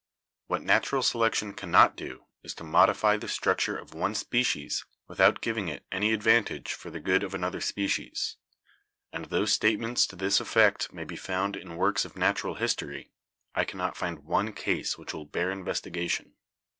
[0.47, 5.67] What natural selection cannot do is to modify the structure of one species, without giving
[5.67, 8.37] it any ad vantage, for the good of another species;
[9.13, 12.73] and tho state ments to this effect may be found in works of natural his
[12.73, 13.11] tory,
[13.53, 16.33] I cannot find one case which will bear investiga tion.